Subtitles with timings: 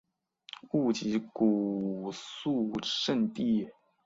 [0.71, 3.71] 勿吉古肃慎地也。